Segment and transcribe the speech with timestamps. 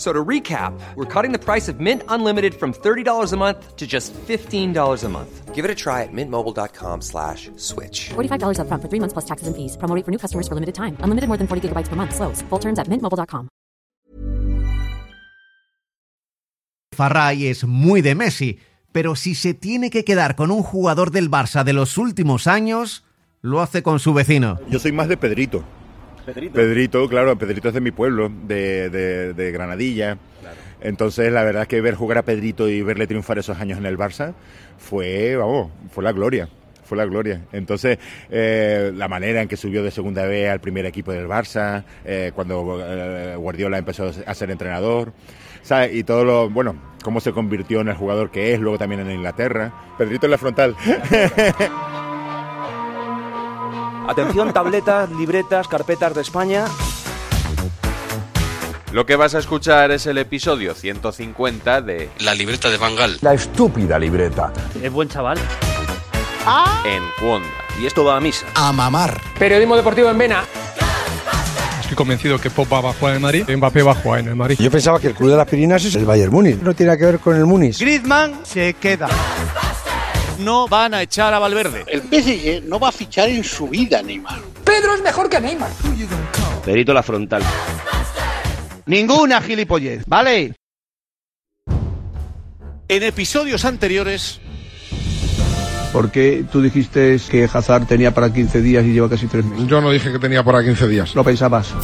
[0.00, 3.86] So to recap, we're cutting the price of Mint Unlimited from $30 a month to
[3.86, 5.54] just $15 a month.
[5.54, 8.08] Give it a try at mintmobile.com slash switch.
[8.16, 9.76] $45 upfront for three months plus taxes and fees.
[9.76, 10.96] Promo rate for new customers for limited time.
[11.04, 12.14] Unlimited more than 40 gigabytes per month.
[12.14, 12.40] Slows.
[12.48, 13.48] Full terms at mintmobile.com.
[16.96, 18.58] Farray es muy de Messi,
[18.92, 23.04] pero si se tiene que quedar con un jugador del Barça de los últimos años,
[23.42, 24.58] lo hace con su vecino.
[24.70, 25.62] Yo soy más de Pedrito.
[26.34, 26.54] Pedrito.
[26.54, 30.18] Pedrito, claro, Pedrito es de mi pueblo, de, de- de Granadilla.
[30.82, 33.84] Entonces, la verdad es que ver jugar a Pedrito y verle triunfar esos años en
[33.86, 34.32] el Barça
[34.78, 36.48] fue, vamos, fue la gloria.
[36.84, 37.42] Fue la gloria.
[37.52, 37.98] Entonces,
[38.30, 42.32] eh, la manera en que subió de segunda B al primer equipo del Barça, eh,
[42.34, 45.12] cuando eh, Guardiola empezó a ser entrenador,
[45.62, 45.94] ¿sabes?
[45.94, 49.10] Y todo lo, bueno, cómo se convirtió en el jugador que es, luego también en
[49.12, 49.72] Inglaterra.
[49.98, 50.74] Pedrito en la frontal.
[54.10, 56.64] Atención, tabletas, libretas, carpetas de España.
[58.90, 63.18] Lo que vas a escuchar es el episodio 150 de La libreta de Bangal.
[63.20, 64.52] La estúpida libreta.
[64.82, 65.38] Es buen chaval.
[66.84, 67.46] En Cuonda.
[67.80, 68.46] Y esto va a misa.
[68.56, 69.20] A mamar.
[69.38, 70.42] Periodismo deportivo en Vena.
[71.80, 74.28] Estoy convencido que Pogba va a jugar en el Madrid, Mbappé va a jugar en
[74.28, 74.56] el Madrid.
[74.58, 76.60] Yo pensaba que el club de las Pirinas es el Bayern Múnich.
[76.60, 77.78] No tiene que ver con el Múnich.
[77.78, 79.06] Griezmann se queda.
[80.40, 81.84] No van a echar a Valverde.
[81.86, 84.40] El PSG no va a fichar en su vida, Neymar.
[84.64, 85.70] Pedro es mejor que Neymar.
[86.64, 87.42] Pedrito la frontal.
[88.86, 90.54] Ninguna gilipollez, ¿vale?
[92.88, 94.40] En episodios anteriores,
[95.92, 99.66] Porque tú dijiste que Hazard tenía para 15 días y lleva casi 3 meses.
[99.66, 101.14] Yo no dije que tenía para 15 días.
[101.16, 101.74] Lo pensabas.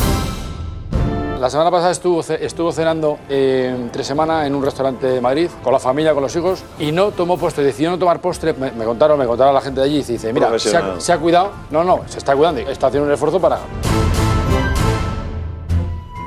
[1.39, 5.73] La semana pasada estuvo, estuvo cenando eh, entre semana en un restaurante de Madrid con
[5.73, 7.63] la familia, con los hijos y no tomó postre.
[7.63, 8.55] Decidió no tomar postre.
[8.55, 11.01] Me, me contaron, me contaron la gente de allí y dice, mira, se ha, Profesional.
[11.01, 11.51] se ha cuidado.
[11.71, 12.61] No, no, se está cuidando.
[12.63, 13.59] y Está haciendo un esfuerzo para.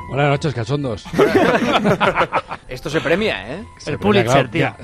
[0.08, 1.04] Buenas noches, cachondos.
[2.68, 3.64] esto se premia, ¿eh?
[3.86, 4.74] El Pulitzer, tío.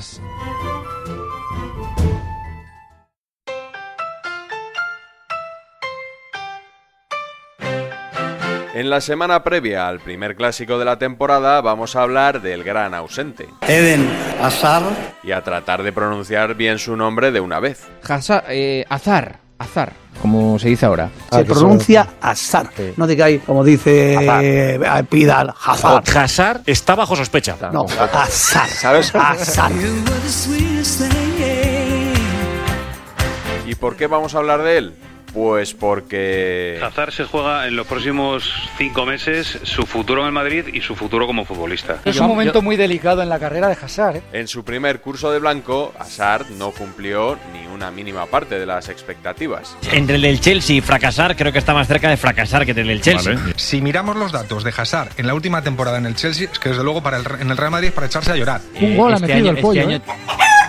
[8.77, 12.93] En la semana previa al primer clásico de la temporada vamos a hablar del gran
[12.93, 14.07] ausente Eden
[14.39, 14.85] Hazard.
[15.23, 17.87] y a tratar de pronunciar bien su nombre de una vez.
[18.07, 18.45] azar,
[19.57, 21.09] azar, como se dice ahora.
[21.33, 22.69] Se pronuncia Hazard.
[22.99, 26.05] No digáis, como dice eh, Pidal, Hazard.
[26.15, 27.57] Hazard está bajo sospecha.
[27.73, 28.69] No, Hazard.
[28.69, 29.15] ¿Sabes?
[29.15, 29.73] Hazard.
[33.67, 34.95] ¿Y por qué vamos a hablar de él?
[35.37, 40.65] Pues porque Hazard se juega en los próximos cinco meses su futuro en el Madrid
[40.73, 41.99] y su futuro como futbolista.
[42.07, 44.23] Es un momento muy delicado en la carrera de Hazard.
[44.33, 48.89] en su primer curso de blanco, Hazard no cumplió ni una mínima parte de las
[48.89, 49.77] expectativas.
[49.93, 52.91] Entre el del Chelsea y fracasar, creo que está más cerca de fracasar que entre
[52.91, 53.39] el Chelsea.
[53.57, 56.71] Si miramos los datos de Hazard en la última temporada en el Chelsea, es que
[56.71, 58.63] desde luego para el, en el Real Madrid es para echarse a llorar.
[58.81, 59.87] Un gol ha metido el pollo.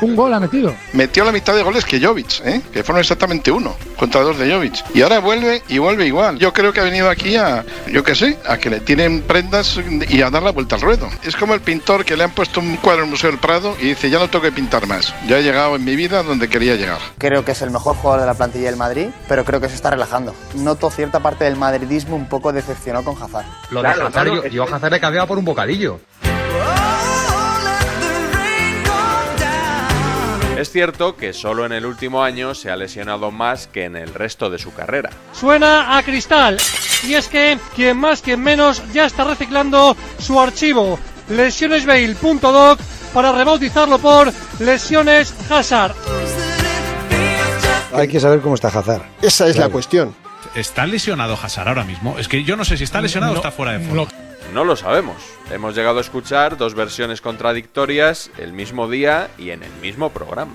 [0.01, 0.73] Un gol ha metido.
[0.93, 2.61] Metió la mitad de goles que Jovic, ¿eh?
[2.71, 4.83] que fueron exactamente uno contra dos de Jovic.
[4.93, 6.37] Y ahora vuelve y vuelve igual.
[6.37, 9.79] Yo creo que ha venido aquí a, yo qué sé, a que le tienen prendas
[10.09, 11.09] y a dar la vuelta al ruedo.
[11.23, 13.75] Es como el pintor que le han puesto un cuadro en el Museo del Prado
[13.79, 15.13] y dice, ya no tengo que pintar más.
[15.27, 17.00] Ya he llegado en mi vida donde quería llegar.
[17.17, 19.75] Creo que es el mejor jugador de la plantilla del Madrid, pero creo que se
[19.75, 20.35] está relajando.
[20.55, 23.45] Noto cierta parte del madridismo un poco decepcionado con Hazard.
[23.71, 26.00] Lo de Hazard, yo, yo a Hazard le cambiaba por un bocadillo.
[30.57, 34.12] Es cierto que solo en el último año se ha lesionado más que en el
[34.12, 35.12] resto de su carrera.
[35.31, 36.57] Suena a cristal.
[37.04, 40.98] Y es que quien más, quien menos, ya está reciclando su archivo.
[41.30, 42.80] Lesionesbail.doc
[43.13, 45.94] para rebautizarlo por Lesiones Hazard.
[47.94, 49.03] Hay que saber cómo está Hazard.
[49.21, 50.15] Esa es la cuestión.
[50.56, 52.18] ¿Está lesionado Hazard ahora mismo?
[52.18, 54.06] Es que yo no sé si está lesionado o está fuera de forma.
[54.06, 55.17] No lo sabemos.
[55.51, 60.53] Hemos llegado a escuchar dos versiones contradictorias el mismo día y en el mismo programa.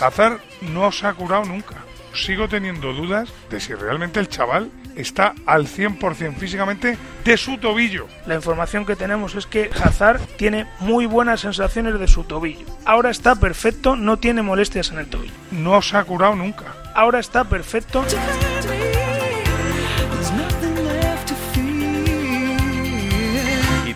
[0.00, 1.76] Hazard no se ha curado nunca.
[2.14, 8.06] Sigo teniendo dudas de si realmente el chaval está al 100% físicamente de su tobillo.
[8.26, 12.66] La información que tenemos es que Hazard tiene muy buenas sensaciones de su tobillo.
[12.84, 15.32] Ahora está perfecto, no tiene molestias en el tobillo.
[15.50, 16.64] No se ha curado nunca.
[16.94, 18.04] Ahora está perfecto.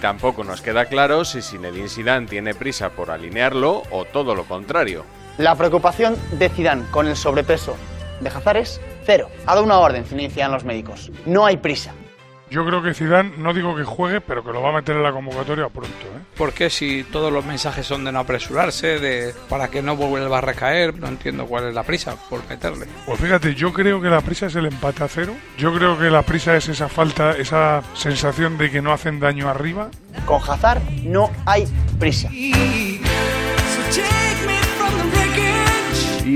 [0.07, 5.05] Tampoco nos queda claro si Zinedine Zidane tiene prisa por alinearlo o todo lo contrario.
[5.37, 7.75] La preocupación de Zidane con el sobrepeso
[8.21, 9.29] de Hazard es cero.
[9.47, 11.11] Ha dado una orden, inician los médicos.
[11.25, 11.93] No hay prisa.
[12.51, 15.03] Yo creo que Zidane, no digo que juegue, pero que lo va a meter en
[15.03, 16.07] la convocatoria pronto.
[16.07, 16.21] ¿eh?
[16.37, 20.39] ¿Por qué si todos los mensajes son de no apresurarse, de para que no vuelva
[20.39, 20.99] a recaer?
[20.99, 22.87] No entiendo cuál es la prisa por meterle.
[23.05, 25.35] Pues fíjate, yo creo que la prisa es el empate a cero.
[25.59, 29.49] Yo creo que la prisa es esa falta, esa sensación de que no hacen daño
[29.49, 29.91] arriba.
[30.25, 31.67] Con Hazard no hay
[31.99, 32.29] prisa.
[32.33, 32.86] Y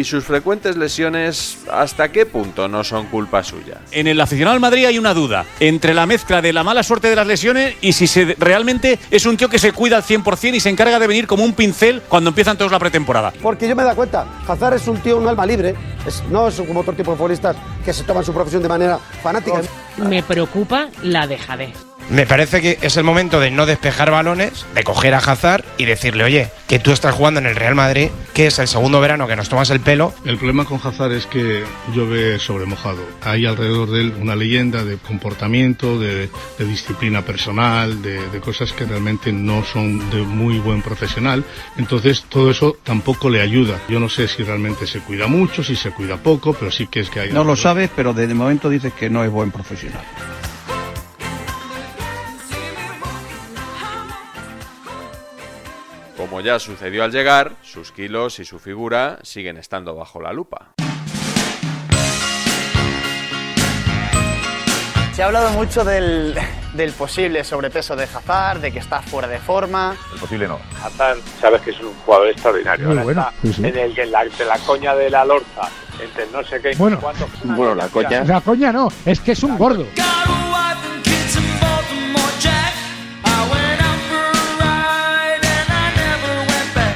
[0.05, 3.79] sus frecuentes lesiones, ¿hasta qué punto no son culpa suya?
[3.91, 7.09] En el aficionado al Madrid hay una duda entre la mezcla de la mala suerte
[7.09, 10.55] de las lesiones y si se, realmente es un tío que se cuida al 100%
[10.55, 13.33] y se encarga de venir como un pincel cuando empiezan todos la pretemporada.
[13.43, 15.75] Porque yo me da cuenta, Hazard es un tío, un alma libre,
[16.07, 18.99] es, no es como otro tipo de futbolistas que se toman su profesión de manera
[19.23, 19.61] fanática.
[19.97, 21.90] Me preocupa la dejadez.
[22.11, 25.85] Me parece que es el momento de no despejar balones, de coger a Hazard y
[25.85, 29.29] decirle, oye, que tú estás jugando en el Real Madrid, que es el segundo verano
[29.29, 30.13] que nos tomas el pelo.
[30.25, 31.63] El problema con Hazard es que
[31.95, 32.99] llueve sobre mojado.
[33.23, 36.29] Hay alrededor de él una leyenda de comportamiento, de,
[36.59, 41.45] de disciplina personal, de, de, cosas que realmente no son de muy buen profesional.
[41.77, 43.79] Entonces todo eso tampoco le ayuda.
[43.89, 47.01] Yo no sé si realmente se cuida mucho, si se cuida poco, pero sí que
[47.01, 47.33] es que hay...
[47.33, 50.03] No lo sabes, pero desde el momento dices que no es buen profesional.
[56.41, 60.73] Como ya sucedió al llegar, sus kilos y su figura siguen estando bajo la lupa.
[65.13, 66.35] Se ha hablado mucho del,
[66.73, 69.95] del, posible sobrepeso de Hazard, de que está fuera de forma.
[70.15, 70.59] El posible no.
[70.83, 72.89] Hazard, sabes que es un jugador extraordinario.
[72.89, 73.29] Muy bueno.
[73.43, 73.67] Sí, sí.
[73.67, 75.69] En el que la, la, coña de la lorza,
[76.03, 76.71] entre no sé qué.
[76.79, 78.25] Bueno, cuánto, bueno la coña.
[78.25, 79.85] La coña no, es que es un gordo.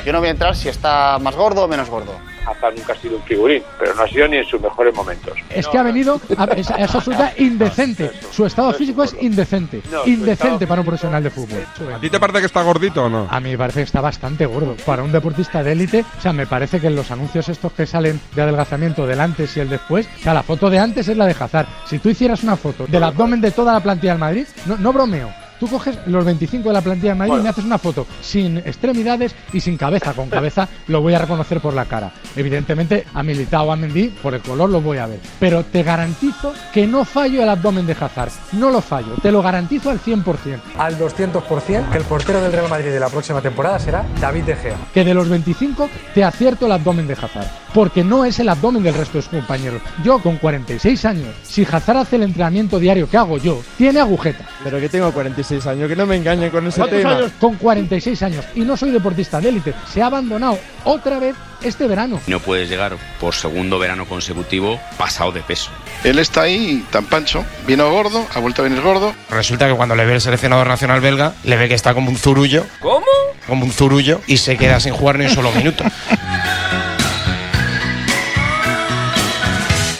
[0.04, 2.12] Yo no voy a entrar si está más gordo o menos gordo.
[2.46, 5.32] Hazard nunca ha sido un figurín, pero no ha sido ni en sus mejores momentos.
[5.48, 8.10] Es que ha venido, a, es, es absoluta indecente.
[8.30, 9.80] Su estado físico es indecente.
[10.04, 11.64] Indecente para un profesional de fútbol.
[11.94, 13.26] ¿A ti te parece que está gordito o no?
[13.30, 14.76] A mí me parece que está bastante gordo.
[14.84, 17.86] Para un deportista de élite, o sea, me parece que en los anuncios estos que
[17.86, 21.16] salen de adelgazamiento del antes y el después, o sea, la foto de antes es
[21.16, 21.66] la de Hazard.
[21.86, 24.92] Si tú hicieras una foto del abdomen de toda la plantilla del Madrid, no, no
[24.92, 25.43] bromeo.
[25.64, 27.40] Tú coges los 25 de la plantilla de Madrid bueno.
[27.40, 30.12] y me haces una foto sin extremidades y sin cabeza.
[30.12, 32.12] Con cabeza lo voy a reconocer por la cara.
[32.36, 35.20] Evidentemente, a Militao o a Mendy, por el color lo voy a ver.
[35.40, 38.30] Pero te garantizo que no fallo el abdomen de Hazard.
[38.52, 39.14] No lo fallo.
[39.22, 40.60] Te lo garantizo al 100%.
[40.76, 44.56] Al 200% que el portero del Real Madrid de la próxima temporada será David De
[44.56, 44.76] Gea.
[44.92, 47.48] Que de los 25 te acierto el abdomen de Hazard.
[47.72, 49.80] Porque no es el abdomen del resto de sus compañeros.
[50.04, 54.44] Yo, con 46 años, si Hazard hace el entrenamiento diario que hago yo, tiene agujeta.
[54.62, 57.16] Pero que tengo 46 años, que no me engañen con ese tema.
[57.16, 57.32] Años?
[57.40, 59.74] Con 46 años y no soy deportista de élite.
[59.92, 62.20] Se ha abandonado otra vez este verano.
[62.26, 65.70] No puedes llegar por segundo verano consecutivo pasado de peso.
[66.02, 69.14] Él está ahí tan pancho, vino gordo, ha vuelto a venir gordo.
[69.30, 72.16] Resulta que cuando le ve el seleccionador nacional belga, le ve que está como un
[72.16, 72.66] zurullo.
[72.80, 73.06] ¿Cómo?
[73.46, 75.84] Como un zurullo y se queda sin jugar ni un solo minuto.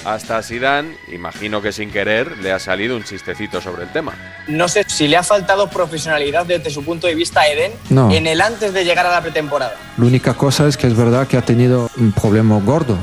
[0.05, 4.13] Hasta Zidane, imagino que sin querer, le ha salido un chistecito sobre el tema.
[4.49, 8.11] No sé si le ha faltado profesionalidad desde su punto de vista a Eden no.
[8.11, 9.77] en el antes de llegar a la pretemporada.
[9.97, 12.99] La única cosa es que es verdad que ha tenido un problema gordo.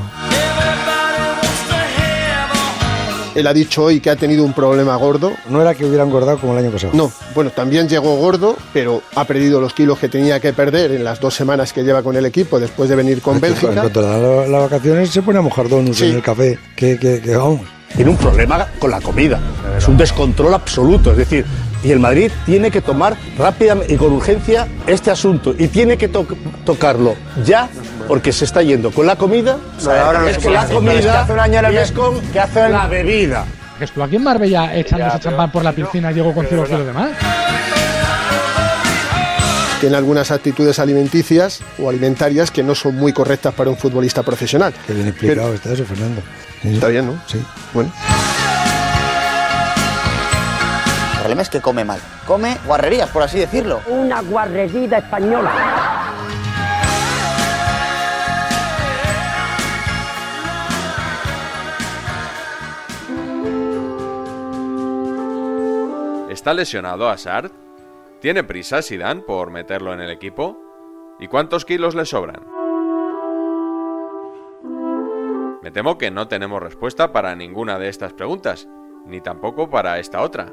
[3.34, 5.32] Él ha dicho hoy que ha tenido un problema gordo.
[5.48, 6.92] No era que hubiera engordado como el año pasado.
[6.94, 11.04] No, bueno, también llegó gordo, pero ha perdido los kilos que tenía que perder en
[11.04, 13.72] las dos semanas que lleva con el equipo después de venir con Bélgica.
[13.90, 16.06] Cuando las la vacaciones se pone a mojar donuts sí.
[16.06, 16.58] en el café.
[16.76, 17.60] Que, que, que vamos.
[17.94, 19.40] Tiene un problema con la comida.
[19.76, 21.10] Es un descontrol absoluto.
[21.10, 21.44] Es decir,
[21.82, 26.08] y el Madrid tiene que tomar rápidamente y con urgencia este asunto y tiene que
[26.08, 26.26] to
[26.64, 27.68] tocarlo ya
[28.08, 29.58] porque se está yendo con la comida.
[29.82, 32.86] No, ahora es que la comida hace un año y es con que hace la
[32.86, 33.44] bebida.
[33.78, 36.86] Que estuvo aquí en Marbella echándose champán por la piscina y llegó con 5 kilos
[36.86, 37.10] de más.
[39.80, 44.72] Tiene algunas actitudes alimenticias o alimentarias que no son muy correctas para un futbolista profesional.
[44.86, 46.22] Qué bien explicado Pero, está eso, Fernando.
[46.62, 47.20] Está bien, ¿no?
[47.26, 47.38] Sí.
[47.74, 47.92] Bueno
[51.22, 52.00] problema es que come mal.
[52.26, 53.80] Come guarrerías, por así decirlo.
[53.86, 55.52] Una guarrerida española.
[66.28, 67.52] ¿Está lesionado Hazard?
[68.20, 70.58] ¿Tiene prisa Zidane por meterlo en el equipo?
[71.20, 72.42] ¿Y cuántos kilos le sobran?
[75.62, 78.66] Me temo que no tenemos respuesta para ninguna de estas preguntas,
[79.06, 80.52] ni tampoco para esta otra.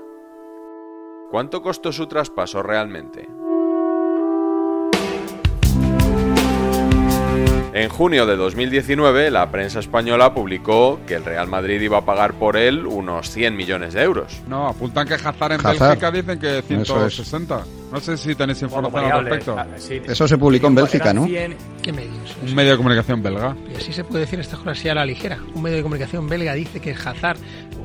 [1.30, 3.28] ¿Cuánto costó su traspaso realmente?
[7.72, 12.34] En junio de 2019, la prensa española publicó que el Real Madrid iba a pagar
[12.34, 14.42] por él unos 100 millones de euros.
[14.48, 16.00] No, apuntan que Hazard en Hazard.
[16.00, 17.34] Bélgica dicen que Eso es.
[17.90, 17.96] 160.
[17.96, 19.56] No sé si tenéis información al respecto.
[19.58, 20.02] Ah, sí.
[20.08, 21.26] Eso se publicó en Bélgica, ¿no?
[21.26, 22.36] ¿Qué medios?
[22.44, 23.56] Un medio de comunicación belga.
[23.72, 25.38] Y así se puede decir estas cosas así a la ligera.
[25.54, 27.38] Un medio de comunicación belga dice que Hazard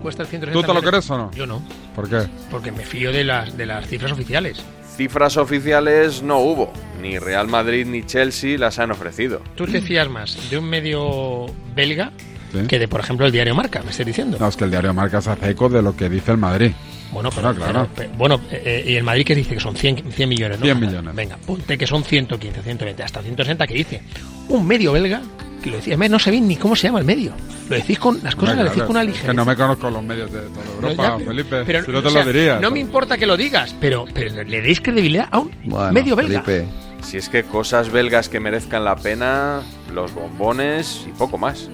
[0.02, 1.30] cuesta el 160 ¿Tú te lo crees o no?
[1.32, 1.62] Yo no,
[1.96, 2.26] ¿Por qué?
[2.50, 4.62] porque me fío de las, de las cifras oficiales.
[4.96, 9.40] Cifras oficiales no hubo, ni Real Madrid ni Chelsea las han ofrecido.
[9.56, 12.12] ¿Tú te fías más de un medio belga
[12.52, 12.68] Sí.
[12.68, 13.82] que de, por ejemplo, el diario Marca?
[13.82, 14.36] ¿Me estás diciendo?
[14.38, 16.70] No, es que el diario Marca se hace eco de lo que dice el Madrid.
[17.12, 17.88] Bueno, pero, Claro, claro.
[17.94, 20.64] pero- pero- bueno, eh, y el Madrid que dice que son 100, 100 millones, ¿no?
[20.66, 21.14] 100 millones.
[21.14, 24.02] Venga, ponte que son 115, 120, hasta 160 que dice.
[24.48, 25.22] Un medio belga,
[25.62, 27.32] que lo decía, no sabéis ni cómo se llama el medio.
[27.68, 29.32] Lo decís con, las cosas Venga, las decís con una que ligereza.
[29.32, 31.62] no me conozco los medios de toda No, Europa, ya, Felipe.
[31.64, 32.58] pero, si no te o sea, lo diría.
[32.60, 36.14] No me importa que lo digas, pero, pero le deis credibilidad a un Bueno, medio
[36.16, 36.42] belga.
[36.42, 36.68] Felipe,
[37.02, 39.60] Si es que cosas belgas que merezcan la pena,
[39.94, 41.68] los bombones y poco más.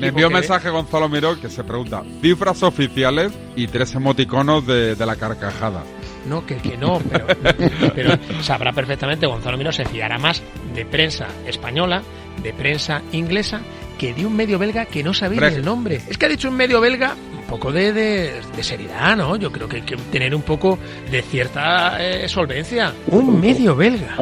[0.00, 4.94] Me envió un mensaje Gonzalo Miró que se pregunta cifras oficiales y tres emoticonos de,
[4.94, 5.82] de la carcajada.
[6.26, 7.26] No, que, que no, pero,
[7.94, 10.42] pero sabrá perfectamente Gonzalo Miró se fiará más
[10.74, 12.02] de prensa española,
[12.42, 13.60] de prensa inglesa,
[13.98, 16.00] que de un medio belga que no sabéis el nombre.
[16.08, 19.36] Es que ha dicho un medio belga un poco de, de- de seriedad, ¿no?
[19.36, 20.78] Yo creo que hay que tener un poco
[21.10, 22.92] de cierta eh, solvencia.
[23.08, 24.16] Un medio belga.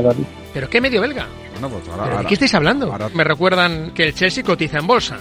[0.55, 1.27] ¿Pero qué medio belga?
[1.61, 2.93] Bueno, pues ahora, ¿Pero de qué estáis hablando?
[2.93, 5.19] ahora- Me recuerdan que el Chelsea cotiza en bolsa.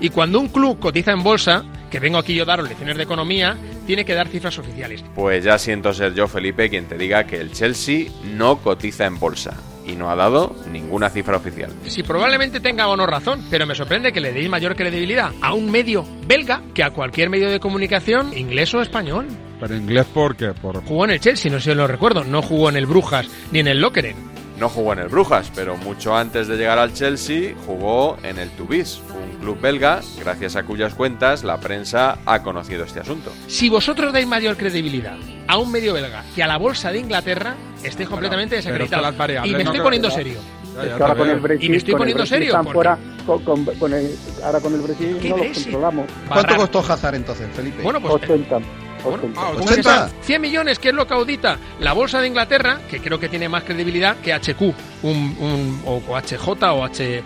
[0.00, 3.02] Y cuando un club cotiza en bolsa, que vengo aquí yo a daros lecciones de
[3.04, 5.04] economía, tiene que dar cifras oficiales.
[5.14, 9.18] Pues ya siento ser yo, Felipe, quien te diga que el Chelsea no cotiza en
[9.18, 9.54] bolsa
[9.86, 11.70] y no ha dado ninguna cifra oficial.
[11.86, 15.52] Si probablemente tenga o no razón, pero me sorprende que le deis mayor credibilidad a
[15.52, 19.26] un medio belga que a cualquier medio de comunicación inglés o español.
[19.60, 20.48] Pero inglés, ¿por qué?
[20.54, 20.82] Por...
[20.84, 23.58] Jugó en el Chelsea, no sé si lo recuerdo, no jugó en el Brujas ni
[23.60, 24.33] en el Lokeren.
[24.58, 28.50] No jugó en el Brujas, pero mucho antes de llegar al Chelsea jugó en el
[28.50, 33.32] Tubis, un club belga, gracias a cuyas cuentas la prensa ha conocido este asunto.
[33.48, 35.16] Si vosotros dais mayor credibilidad
[35.48, 39.14] a un medio belga que a la bolsa de Inglaterra, estáis completamente que desacreditados.
[39.44, 40.38] Y me no estoy poniendo serio.
[40.80, 41.40] Es que ahora con el.
[41.40, 44.16] Brexit, Y me estoy con el poniendo serio, están porque- fuera, con, con- con el-
[44.42, 46.06] ahora con el Brexit ¿Qué no los controlamos.
[46.28, 47.82] ¿Cuánto costó Hazard entonces, Felipe?
[47.82, 48.58] Bueno, pues 80.
[49.04, 49.40] Ah, 80.
[49.52, 49.80] Pues 80.
[49.80, 53.28] está, 100 millones, que es lo que audita la bolsa de Inglaterra, que creo que
[53.28, 54.60] tiene más credibilidad que HQ,
[55.02, 57.22] un, un- o, o HJ o HZ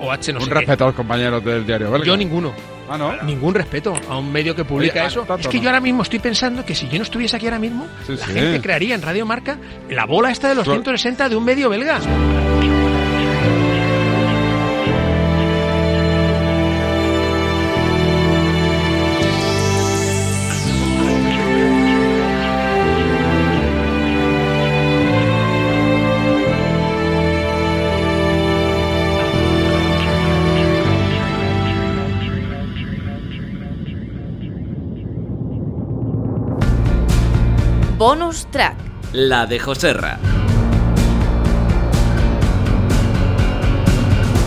[0.00, 0.54] o H no un sé qué.
[0.60, 2.06] respeto a los compañeros del diario belga.
[2.06, 2.52] Yo ninguno.
[2.88, 3.14] Ah, ¿no?
[3.22, 5.22] Ningún respeto a un medio que publica Oye, eso.
[5.22, 7.58] Tato, Es que yo ahora mismo estoy pensando que si yo no estuviese aquí ahora
[7.58, 8.32] mismo, Sí, la sí.
[8.34, 9.56] gente crearía en Radio Marca
[9.88, 11.98] la bola esta de los Su- 160 de un medio belga.
[39.14, 40.33] La de Joserra.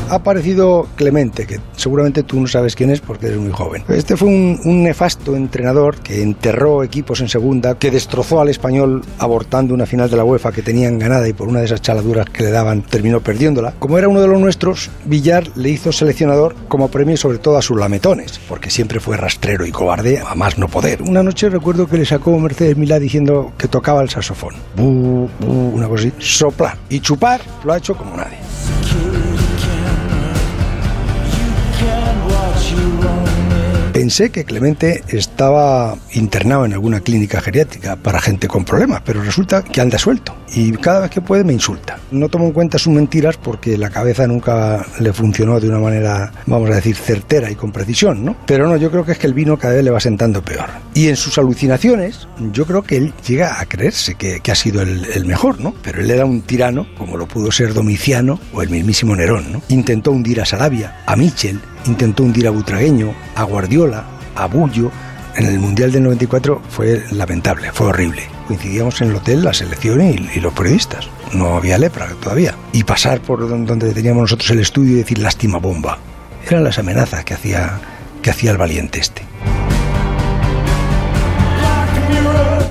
[0.09, 3.83] Ha aparecido Clemente, que seguramente tú no sabes quién es porque eres muy joven.
[3.89, 9.73] Este fue un, nefasto entrenador que enterró equipos en segunda, que destrozó al español abortando
[9.73, 12.43] una final de la UEFA que tenían ganada y por una de esas chaladuras que
[12.43, 13.73] le daban terminó perdiéndola.
[13.79, 17.61] Como era uno de los nuestros, Villar le hizo seleccionador como premio sobre todo a
[17.61, 21.01] sus lametones, porque siempre fue rastrero y cobarde a más no poder.
[21.01, 24.55] Una noche recuerdo que le sacó Mercedes Milá diciendo que tocaba el saxofón.
[24.75, 26.13] Bu, bu, una cosa así.
[26.19, 28.37] Soplar y chupar lo ha hecho como nadie.
[33.93, 35.03] Pensé que Clemente
[35.37, 40.35] estaba internado en alguna clínica geriátrica para gente con problemas, pero resulta que anda suelto
[40.51, 41.99] y cada vez que puede me insulta.
[42.09, 46.31] No tomo en cuenta sus mentiras porque la cabeza nunca le funcionó de una manera,
[46.47, 48.35] vamos a decir, certera y con precisión, ¿no?
[48.47, 50.71] Pero no, yo creo que es que el vino cada vez le va sentando peor.
[50.95, 54.81] Y en sus alucinaciones, yo creo que él llega a creerse que, que ha sido
[54.81, 55.75] el, el mejor, ¿no?
[55.83, 59.61] Pero él era un tirano, como lo pudo ser Domiciano o el mismísimo Nerón, ¿no?
[59.69, 64.03] Intentó hundir a Sarabia, a Michel, intentó hundir a Butragueño, a Guardiola,
[64.37, 64.91] a Bullo.
[65.37, 68.23] En el Mundial del 94 fue lamentable, fue horrible.
[68.47, 71.07] Coincidíamos en el hotel, la selección y, los periodistas.
[71.31, 72.55] No había lepra todavía.
[72.73, 75.99] Y pasar por don- donde teníamos nosotros el estudio y decir lástima bomba.
[76.49, 77.79] Eran las amenazas que hacía,
[78.23, 79.21] que hacía el valiente este.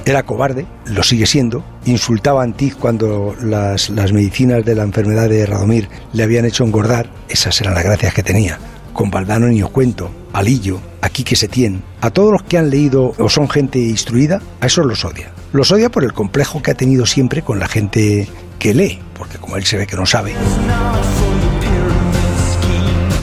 [0.05, 5.29] Era cobarde, lo sigue siendo, insultaba a Antiz cuando las, las medicinas de la enfermedad
[5.29, 8.59] de Radomir le habían hecho engordar, esas eran las gracias que tenía.
[8.97, 12.71] Con Valdano ni os cuento, a Lillo, a Quique Setién, a todos los que han
[12.71, 15.33] leído o son gente instruida, a esos los odia.
[15.53, 18.27] Los odia por el complejo que ha tenido siempre con la gente
[18.59, 20.33] que lee, porque como él se ve que no sabe.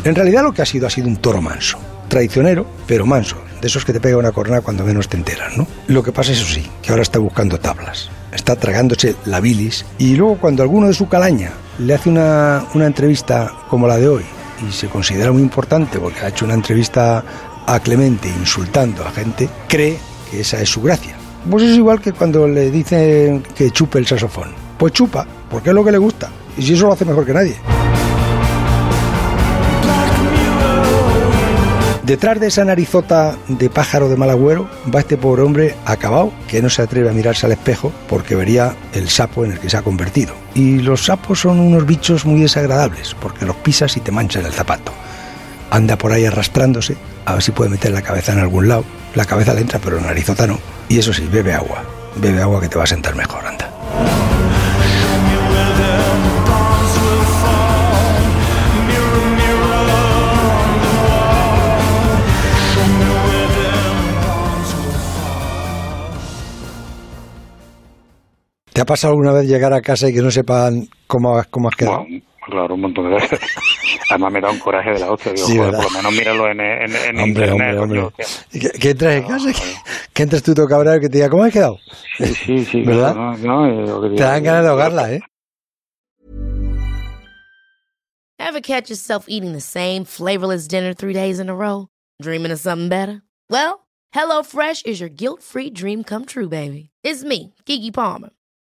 [0.04, 3.68] En realidad lo que ha sido ha sido un toro manso, traicionero, pero manso, de
[3.68, 5.66] esos que te pega una corona cuando menos te enteras, ¿no?
[5.88, 10.18] Lo que pasa, eso sí, que ahora está buscando tablas, está tragándose la bilis y
[10.18, 11.50] luego cuando alguno de su calaña
[11.80, 14.24] le hace una, una entrevista como la de hoy
[14.68, 17.24] y se considera muy importante porque ha hecho una entrevista
[17.66, 19.98] a Clemente insultando a gente, cree
[20.30, 21.16] que esa es su gracia.
[21.50, 24.54] Pues es igual que cuando le dicen que chupe el saxofón.
[24.78, 26.30] Pues chupa, porque es lo que le gusta.
[26.58, 27.73] Y si eso lo hace mejor que nadie.
[32.04, 36.62] Detrás de esa narizota de pájaro de mal agüero va este pobre hombre acabado que
[36.62, 39.78] no se atreve a mirarse al espejo porque vería el sapo en el que se
[39.78, 40.36] ha convertido.
[40.54, 44.52] Y los sapos son unos bichos muy desagradables porque los pisas y te manchan el
[44.52, 44.92] zapato.
[45.72, 48.84] Anda por ahí arrastrándose a ver si puede meter la cabeza en algún lado.
[49.16, 50.60] La cabeza le entra pero la narizota no.
[50.90, 51.86] Y eso sí, bebe agua.
[52.18, 53.72] Bebe agua que te va a sentar mejor, anda.
[68.74, 71.70] ¿Te ha pasado alguna vez llegar a casa y que no sepan cómo, has- cómo
[71.70, 72.00] has quedado?
[72.00, 73.40] Bueno, claro, un montón de veces.
[74.10, 75.32] Además me da un coraje de la hostia.
[75.34, 75.84] Digo, Sí, joder, ¿verdad?
[75.84, 77.78] por lo menos míralo en, en, en Hombre, internet.
[77.80, 78.26] hombre, hombre.
[78.80, 79.50] que entres en casa,
[80.14, 81.78] que entres tú y que te diga, ¿cómo has quedado?
[82.18, 82.82] Sí, sí, sí.
[82.82, 83.16] ¿Verdad?
[83.16, 85.22] No, no, eh, Te dan ganas de ahogarla, ¿eh?
[88.40, 91.88] Ever catch yourself eating the same flavorless dinner three days in a row?
[92.22, 93.22] Dreaming of something better?
[93.50, 96.90] Well, HelloFresh is your guilt-free dream come true, baby.
[97.04, 98.30] It's me, Kiki Palmer.